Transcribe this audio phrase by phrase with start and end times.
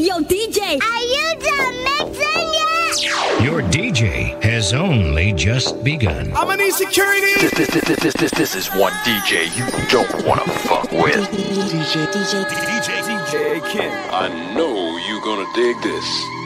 [0.00, 3.44] Yo, DJ, Are you done mixing yet?
[3.44, 6.28] Your DJ has only just begun.
[6.28, 7.34] I'm gonna need security.
[7.38, 11.28] This, this, this, this, this, this is one DJ you don't wanna fuck with.
[11.28, 13.92] DJ, DJ, DJ, DJ Kid.
[14.10, 16.39] I know you gonna dig this.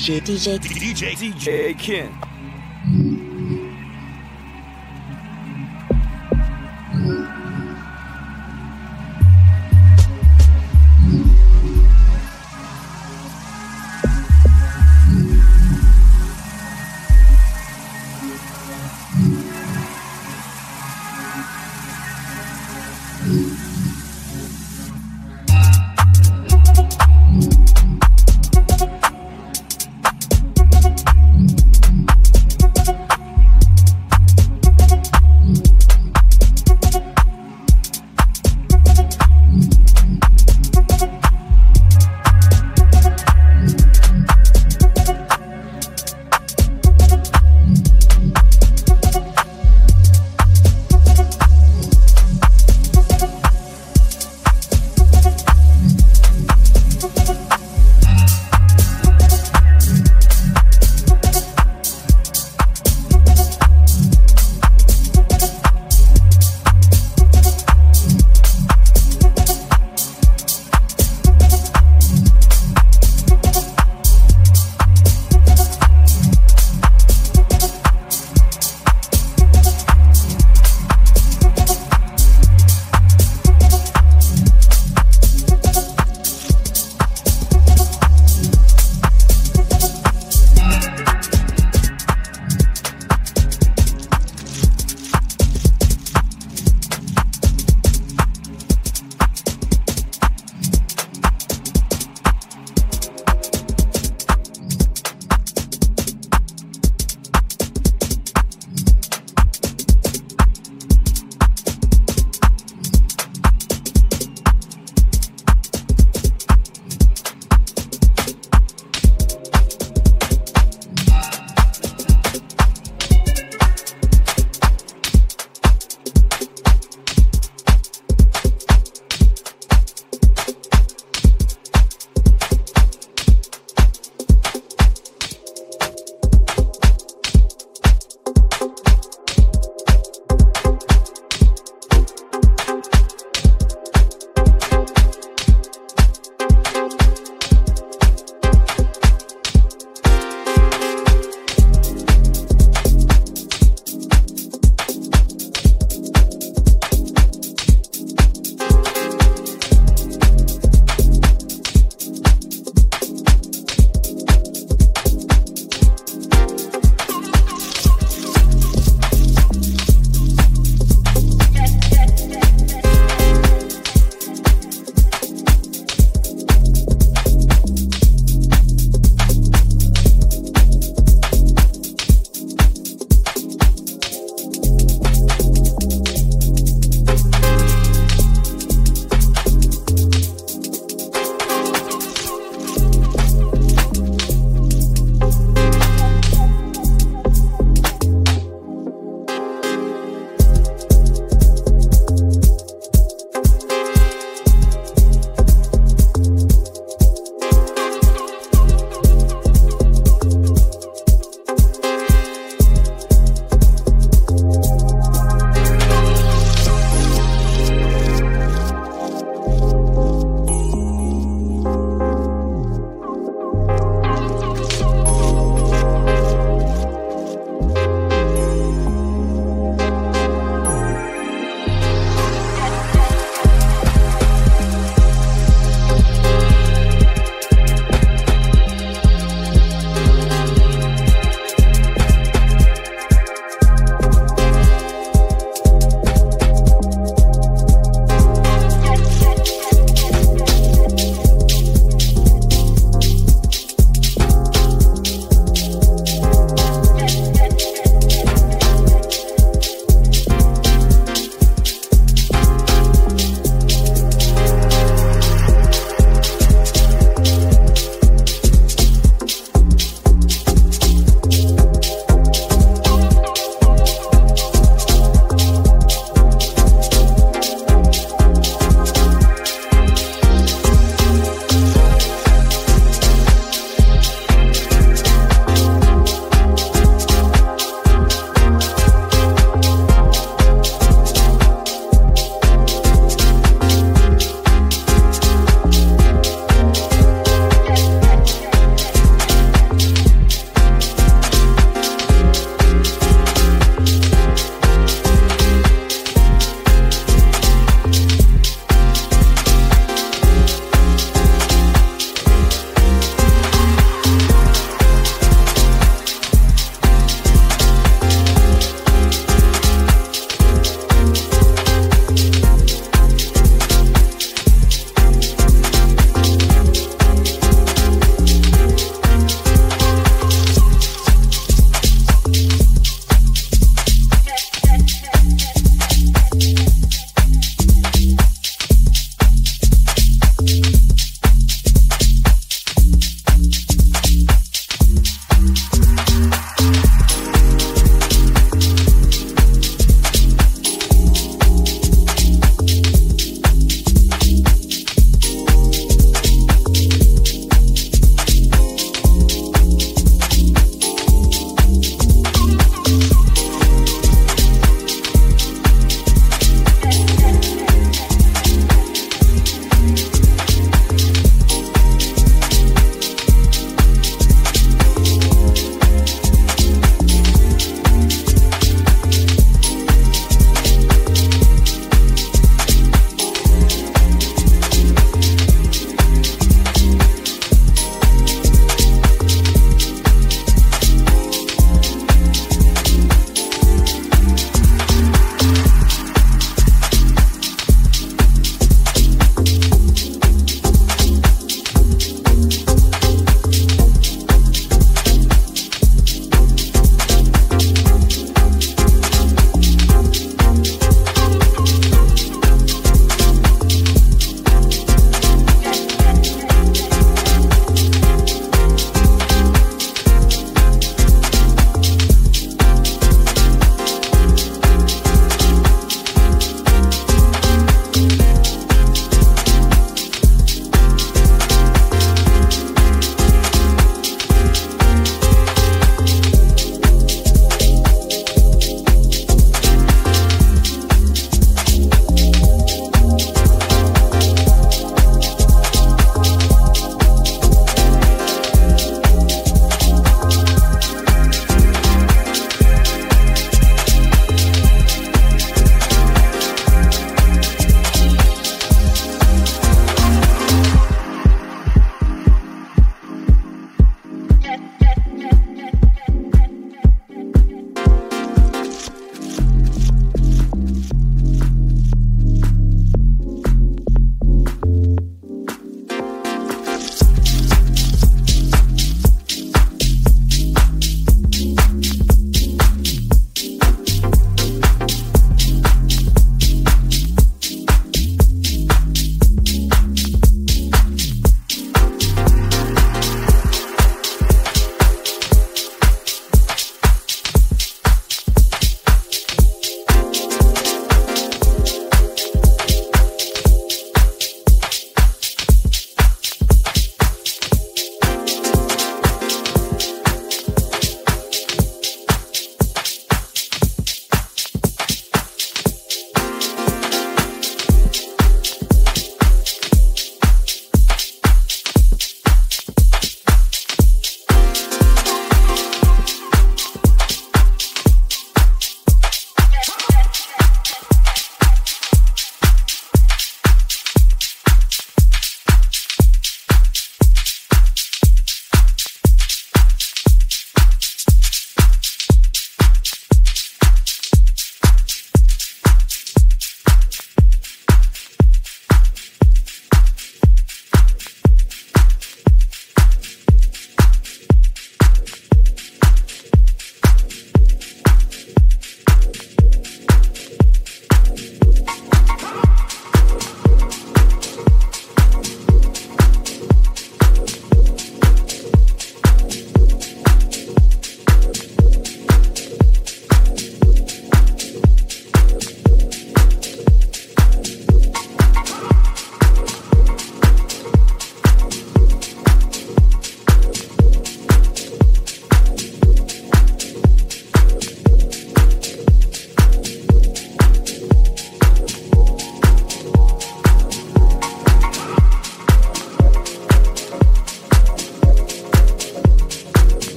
[0.00, 2.29] DJ DJ DJ DJ Ken.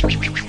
[0.00, 0.39] Shoo, shoo, shoo.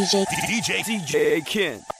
[0.00, 1.99] DJ DJ DJ Ken.